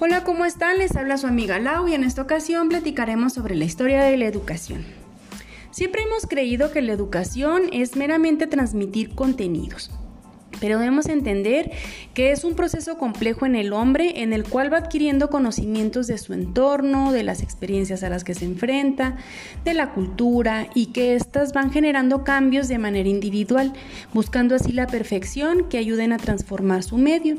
[0.00, 0.78] Hola, ¿cómo están?
[0.78, 4.26] Les habla su amiga Lau y en esta ocasión platicaremos sobre la historia de la
[4.26, 4.84] educación.
[5.72, 9.90] Siempre hemos creído que la educación es meramente transmitir contenidos,
[10.60, 11.70] pero debemos entender
[12.14, 16.18] que es un proceso complejo en el hombre en el cual va adquiriendo conocimientos de
[16.18, 19.16] su entorno, de las experiencias a las que se enfrenta,
[19.64, 23.72] de la cultura y que éstas van generando cambios de manera individual,
[24.12, 27.36] buscando así la perfección que ayuden a transformar su medio.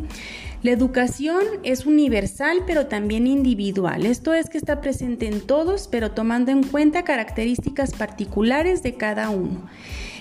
[0.62, 6.12] La educación es universal pero también individual, esto es que está presente en todos pero
[6.12, 9.62] tomando en cuenta características particulares de cada uno.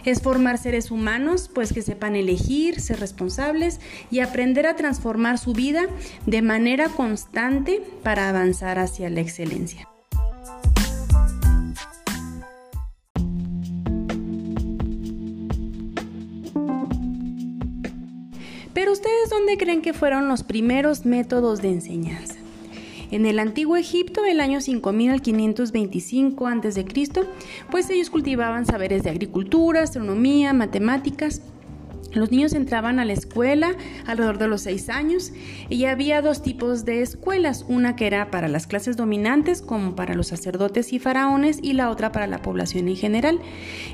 [0.04, 3.80] Es formar seres humanos, pues que sepan elegir, ser responsables
[4.10, 5.82] y aprender a transformar su vida
[6.26, 9.88] de manera constante para avanzar hacia la excelencia.
[18.78, 22.37] Pero ustedes dónde creen que fueron los primeros métodos de enseñanza?
[23.10, 26.84] En el antiguo Egipto, el año 5000 al 525 a.C.,
[27.70, 31.40] pues ellos cultivaban saberes de agricultura, astronomía, matemáticas.
[32.12, 35.32] Los niños entraban a la escuela alrededor de los seis años
[35.70, 40.14] y había dos tipos de escuelas, una que era para las clases dominantes como para
[40.14, 43.40] los sacerdotes y faraones y la otra para la población en general.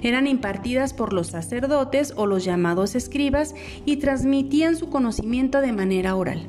[0.02, 6.16] Eran impartidas por los sacerdotes o los llamados escribas y transmitían su conocimiento de manera
[6.16, 6.48] oral.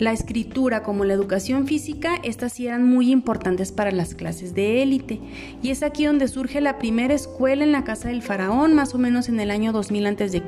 [0.00, 4.82] La escritura como la educación física, estas sí eran muy importantes para las clases de
[4.82, 5.20] élite.
[5.62, 8.98] Y es aquí donde surge la primera escuela en la casa del faraón, más o
[8.98, 10.42] menos en el año 2000 a.C.,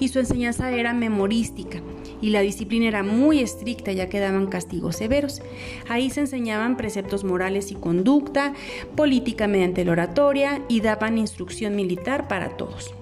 [0.00, 1.82] y su enseñanza era memorística.
[2.22, 5.42] Y la disciplina era muy estricta, ya que daban castigos severos.
[5.90, 8.54] Ahí se enseñaban preceptos morales y conducta,
[8.96, 12.94] política mediante la oratoria y daban instrucción militar para todos.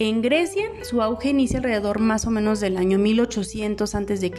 [0.00, 4.32] En Grecia, su auge inicia alrededor más o menos del año 1800 a.C.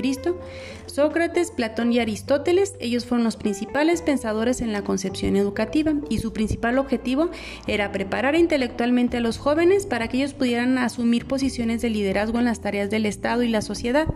[0.85, 6.31] Sócrates, Platón y Aristóteles, ellos fueron los principales pensadores en la concepción educativa y su
[6.31, 7.29] principal objetivo
[7.67, 12.45] era preparar intelectualmente a los jóvenes para que ellos pudieran asumir posiciones de liderazgo en
[12.45, 14.07] las tareas del Estado y la sociedad.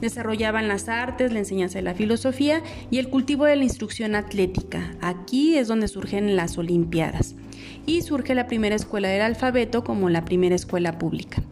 [0.00, 4.96] Desarrollaban las artes, la enseñanza de la filosofía y el cultivo de la instrucción atlética.
[5.02, 7.34] Aquí es donde surgen las Olimpiadas
[7.86, 11.42] y surge la primera escuela del alfabeto como la primera escuela pública.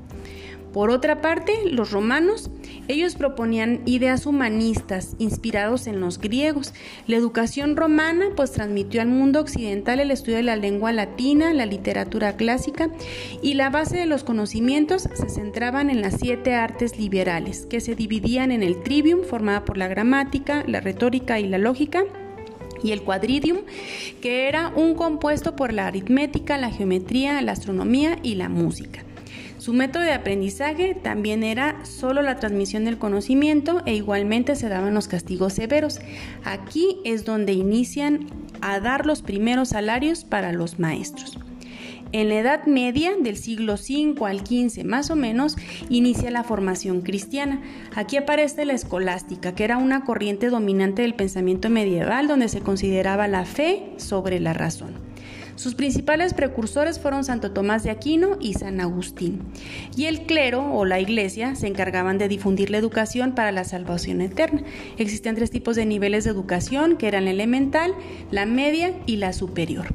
[0.72, 2.50] Por otra parte, los romanos,
[2.88, 6.74] ellos proponían ideas humanistas inspirados en los griegos.
[7.06, 11.64] La educación romana pues transmitió al mundo occidental el estudio de la lengua latina, la
[11.64, 12.90] literatura clásica
[13.42, 17.94] y la base de los conocimientos se centraban en las siete artes liberales, que se
[17.94, 22.04] dividían en el trivium formada por la gramática, la retórica y la lógica,
[22.82, 23.58] y el quadridium,
[24.20, 29.04] que era un compuesto por la aritmética, la geometría, la astronomía y la música.
[29.58, 34.94] Su método de aprendizaje también era solo la transmisión del conocimiento e igualmente se daban
[34.94, 36.00] los castigos severos.
[36.44, 38.26] Aquí es donde inician
[38.60, 41.38] a dar los primeros salarios para los maestros.
[42.10, 45.56] En la Edad Media, del siglo V al XV más o menos,
[45.90, 47.60] inicia la formación cristiana.
[47.94, 53.28] Aquí aparece la escolástica, que era una corriente dominante del pensamiento medieval donde se consideraba
[53.28, 54.94] la fe sobre la razón.
[55.56, 59.42] Sus principales precursores fueron Santo Tomás de Aquino y San Agustín.
[59.94, 64.22] Y el clero o la iglesia se encargaban de difundir la educación para la salvación
[64.22, 64.62] eterna.
[64.96, 67.92] Existen tres tipos de niveles de educación, que eran la elemental,
[68.30, 69.88] la media y la superior.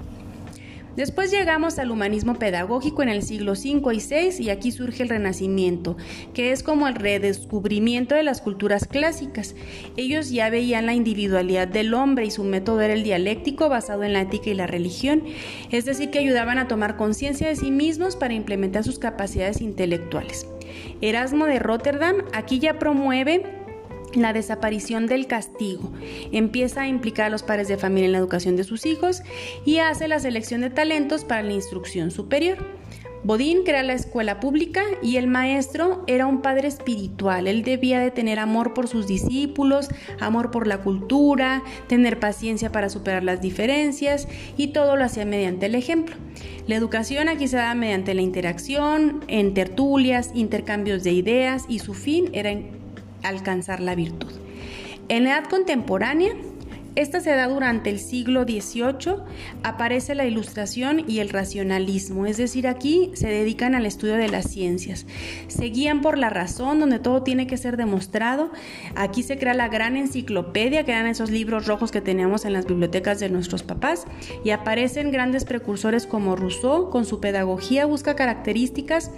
[0.95, 5.09] Después llegamos al humanismo pedagógico en el siglo V y VI y aquí surge el
[5.09, 5.97] Renacimiento,
[6.33, 9.55] que es como el redescubrimiento de las culturas clásicas.
[9.97, 14.13] Ellos ya veían la individualidad del hombre y su método era el dialéctico basado en
[14.13, 15.23] la ética y la religión,
[15.71, 20.47] es decir, que ayudaban a tomar conciencia de sí mismos para implementar sus capacidades intelectuales.
[21.01, 23.62] Erasmo de Rotterdam aquí ya promueve
[24.15, 25.91] la desaparición del castigo.
[26.31, 29.23] Empieza a implicar a los padres de familia en la educación de sus hijos
[29.65, 32.57] y hace la selección de talentos para la instrucción superior.
[33.25, 37.47] Bodín crea la escuela pública y el maestro era un padre espiritual.
[37.47, 39.87] Él debía de tener amor por sus discípulos,
[40.19, 44.27] amor por la cultura, tener paciencia para superar las diferencias
[44.57, 46.17] y todo lo hacía mediante el ejemplo.
[46.67, 51.93] La educación aquí se da mediante la interacción, en tertulias, intercambios de ideas y su
[51.93, 52.51] fin era
[53.23, 54.31] alcanzar la virtud.
[55.09, 56.33] En la edad contemporánea,
[56.95, 59.15] esta se da durante el siglo XVIII,
[59.63, 64.47] aparece la ilustración y el racionalismo, es decir, aquí se dedican al estudio de las
[64.47, 65.07] ciencias.
[65.47, 68.51] Se guían por la razón, donde todo tiene que ser demostrado.
[68.93, 72.67] Aquí se crea la gran enciclopedia, que eran esos libros rojos que teníamos en las
[72.67, 74.05] bibliotecas de nuestros papás,
[74.43, 79.09] y aparecen grandes precursores como Rousseau, con su pedagogía busca características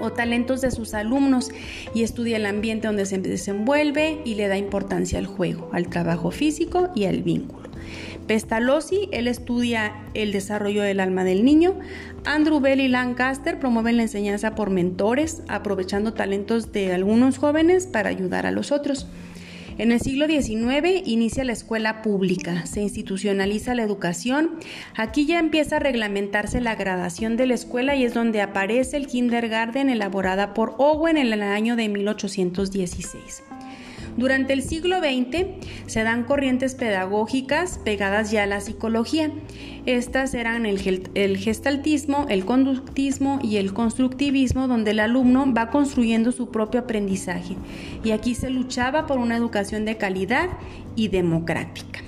[0.00, 1.50] o talentos de sus alumnos
[1.94, 6.30] y estudia el ambiente donde se desenvuelve y le da importancia al juego, al trabajo
[6.30, 7.70] físico y al vínculo.
[8.26, 11.74] Pestalozzi, él estudia el desarrollo del alma del niño.
[12.24, 18.08] Andrew Bell y Lancaster promueven la enseñanza por mentores, aprovechando talentos de algunos jóvenes para
[18.08, 19.08] ayudar a los otros.
[19.80, 24.58] En el siglo XIX inicia la escuela pública, se institucionaliza la educación.
[24.94, 29.06] Aquí ya empieza a reglamentarse la gradación de la escuela y es donde aparece el
[29.06, 33.42] kindergarten elaborada por Owen en el año de 1816.
[34.20, 35.46] Durante el siglo XX
[35.86, 39.30] se dan corrientes pedagógicas pegadas ya a la psicología.
[39.86, 40.78] Estas eran el,
[41.38, 47.56] gestaltismo, el conductismo y el constructivismo, donde el alumno va construyendo su propio aprendizaje.
[48.04, 50.50] Y aquí se luchaba por una educación de calidad
[50.96, 52.00] y democrática.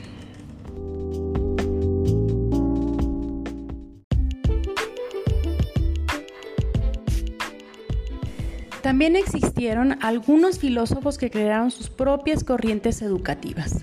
[8.82, 13.76] También existieron algunos filósofos que crearon sus propias corrientes educativas,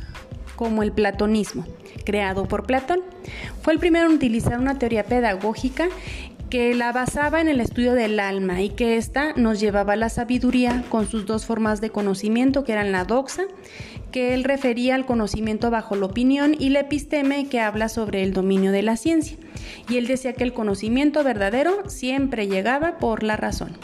[0.57, 1.65] como el platonismo,
[2.03, 2.99] creado por Platón.
[3.61, 5.87] Fue el primero en utilizar una teoría pedagógica
[6.49, 10.09] que la basaba en el estudio del alma y que ésta nos llevaba a la
[10.09, 13.43] sabiduría con sus dos formas de conocimiento, que eran la doxa,
[14.11, 18.33] que él refería al conocimiento bajo la opinión, y la episteme, que habla sobre el
[18.33, 19.37] dominio de la ciencia.
[19.87, 23.77] Y él decía que el conocimiento verdadero siempre llegaba por la razón.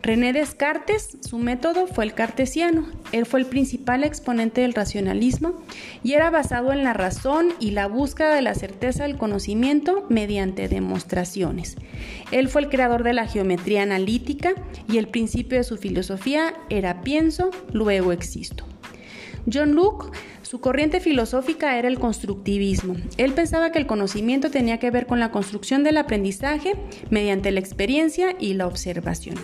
[0.00, 2.86] René Descartes, su método fue el cartesiano.
[3.10, 5.54] Él fue el principal exponente del racionalismo
[6.04, 10.68] y era basado en la razón y la búsqueda de la certeza del conocimiento mediante
[10.68, 11.76] demostraciones.
[12.30, 14.54] Él fue el creador de la geometría analítica
[14.88, 18.64] y el principio de su filosofía era pienso, luego existo.
[19.52, 22.96] John Locke, su corriente filosófica era el constructivismo.
[23.16, 26.74] Él pensaba que el conocimiento tenía que ver con la construcción del aprendizaje
[27.10, 29.36] mediante la experiencia y la observación.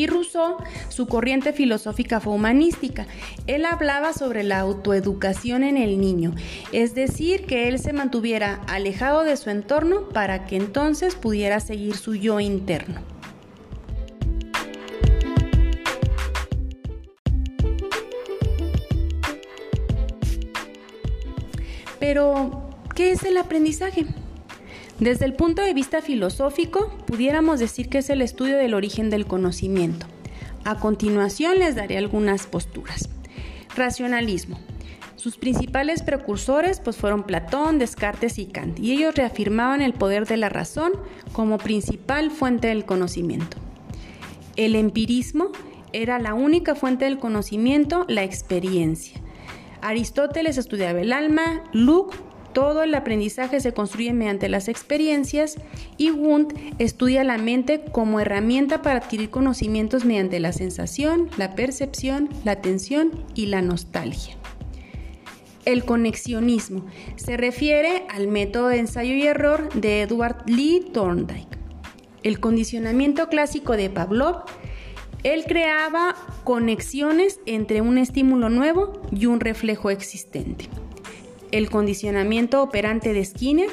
[0.00, 0.56] Y Rousseau,
[0.88, 3.06] su corriente filosófica fue humanística.
[3.46, 6.34] Él hablaba sobre la autoeducación en el niño,
[6.72, 11.96] es decir, que él se mantuviera alejado de su entorno para que entonces pudiera seguir
[11.96, 13.02] su yo interno.
[21.98, 24.06] Pero, ¿qué es el aprendizaje?
[25.00, 29.26] Desde el punto de vista filosófico, pudiéramos decir que es el estudio del origen del
[29.26, 30.06] conocimiento.
[30.64, 33.08] A continuación les daré algunas posturas.
[33.74, 34.60] Racionalismo.
[35.16, 40.36] Sus principales precursores pues, fueron Platón, Descartes y Kant, y ellos reafirmaban el poder de
[40.36, 40.92] la razón
[41.32, 43.56] como principal fuente del conocimiento.
[44.56, 45.50] El empirismo
[45.94, 49.18] era la única fuente del conocimiento, la experiencia.
[49.80, 52.14] Aristóteles estudiaba el alma, Luke
[52.52, 55.56] todo el aprendizaje se construye mediante las experiencias
[55.96, 62.28] y Wundt estudia la mente como herramienta para adquirir conocimientos mediante la sensación, la percepción,
[62.44, 64.36] la atención y la nostalgia.
[65.64, 66.86] El conexionismo
[67.16, 71.58] se refiere al método de ensayo y error de Edward Lee Thorndike.
[72.22, 74.44] El condicionamiento clásico de Pavlov
[75.22, 80.68] él creaba conexiones entre un estímulo nuevo y un reflejo existente
[81.52, 83.68] el condicionamiento operante de Skinner,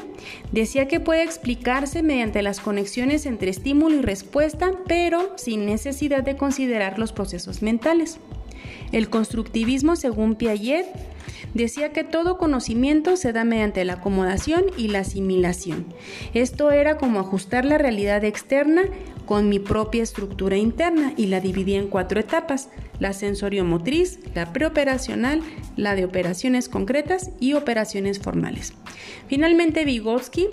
[0.51, 6.35] decía que puede explicarse mediante las conexiones entre estímulo y respuesta, pero sin necesidad de
[6.35, 8.19] considerar los procesos mentales.
[8.91, 10.85] El constructivismo, según Piaget,
[11.53, 15.85] decía que todo conocimiento se da mediante la acomodación y la asimilación.
[16.33, 18.83] Esto era como ajustar la realidad externa
[19.27, 22.69] con mi propia estructura interna y la dividí en cuatro etapas,
[22.99, 25.41] la sensoriomotriz, la preoperacional,
[25.75, 28.73] la de operaciones concretas y operaciones formales.
[29.27, 30.47] Finalmente, Vygotsky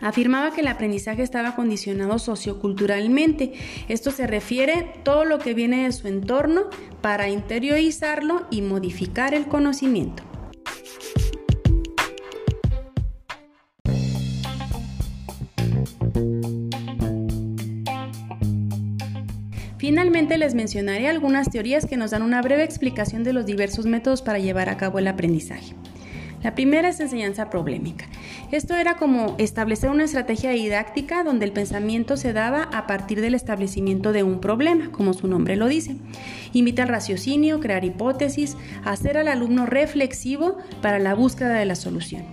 [0.00, 3.52] afirmaba que el aprendizaje estaba condicionado socioculturalmente.
[3.88, 6.62] Esto se refiere a todo lo que viene de su entorno
[7.02, 10.24] para interiorizarlo y modificar el conocimiento.
[20.38, 24.38] Les mencionaré algunas teorías que nos dan una breve explicación de los diversos métodos para
[24.38, 25.74] llevar a cabo el aprendizaje.
[26.42, 28.06] La primera es enseñanza problemática.
[28.50, 33.34] Esto era como establecer una estrategia didáctica donde el pensamiento se daba a partir del
[33.34, 35.96] establecimiento de un problema, como su nombre lo dice.
[36.52, 42.24] Invita al raciocinio, crear hipótesis, hacer al alumno reflexivo para la búsqueda de la solución.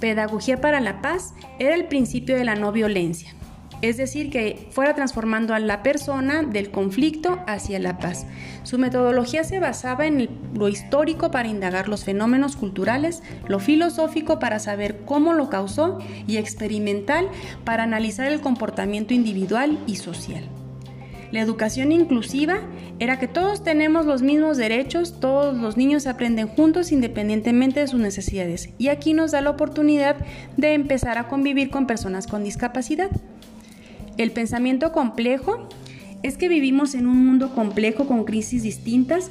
[0.00, 3.34] Pedagogía para la paz era el principio de la no violencia.
[3.82, 8.26] Es decir, que fuera transformando a la persona del conflicto hacia la paz.
[8.62, 14.58] Su metodología se basaba en lo histórico para indagar los fenómenos culturales, lo filosófico para
[14.58, 17.28] saber cómo lo causó y experimental
[17.64, 20.44] para analizar el comportamiento individual y social.
[21.32, 22.60] La educación inclusiva
[22.98, 28.00] era que todos tenemos los mismos derechos, todos los niños aprenden juntos independientemente de sus
[28.00, 30.16] necesidades y aquí nos da la oportunidad
[30.56, 33.10] de empezar a convivir con personas con discapacidad.
[34.18, 35.68] El pensamiento complejo
[36.22, 39.30] es que vivimos en un mundo complejo con crisis distintas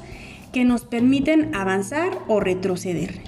[0.52, 3.20] que nos permiten avanzar o retroceder.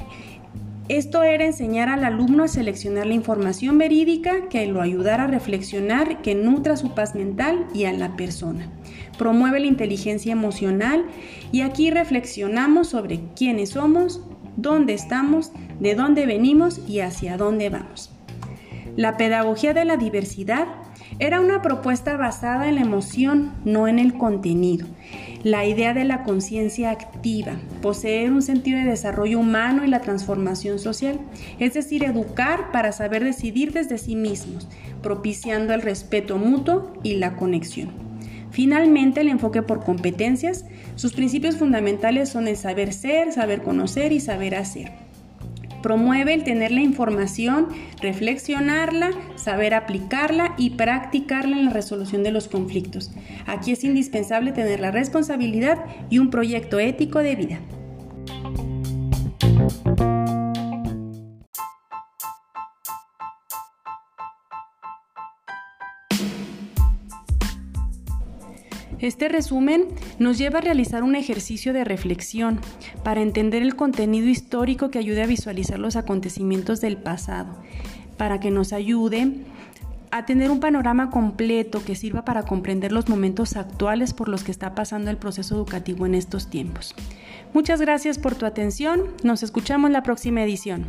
[0.89, 6.23] Esto era enseñar al alumno a seleccionar la información verídica que lo ayudara a reflexionar,
[6.23, 8.71] que nutra su paz mental y a la persona.
[9.19, 11.05] Promueve la inteligencia emocional
[11.53, 14.23] y aquí reflexionamos sobre quiénes somos,
[14.57, 18.11] dónde estamos, de dónde venimos y hacia dónde vamos.
[18.97, 20.69] La pedagogía de la diversidad
[21.21, 24.87] era una propuesta basada en la emoción, no en el contenido.
[25.43, 30.79] La idea de la conciencia activa, poseer un sentido de desarrollo humano y la transformación
[30.79, 31.19] social,
[31.59, 34.69] es decir, educar para saber decidir desde sí mismos,
[35.03, 37.91] propiciando el respeto mutuo y la conexión.
[38.51, 44.21] Finalmente, el enfoque por competencias, sus principios fundamentales son el saber ser, saber conocer y
[44.21, 44.93] saber hacer.
[45.83, 47.69] Promueve el tener la información,
[48.01, 53.11] reflexionarla, saber aplicarla y practicarla en la resolución de los conflictos.
[53.47, 57.61] Aquí es indispensable tener la responsabilidad y un proyecto ético de vida.
[69.09, 69.87] Este resumen
[70.19, 72.61] nos lleva a realizar un ejercicio de reflexión
[73.05, 77.57] para entender el contenido histórico que ayude a visualizar los acontecimientos del pasado,
[78.19, 79.33] para que nos ayude
[80.11, 84.51] a tener un panorama completo que sirva para comprender los momentos actuales por los que
[84.51, 86.95] está pasando el proceso educativo en estos tiempos.
[87.55, 90.85] Muchas gracias por tu atención, nos escuchamos la próxima edición.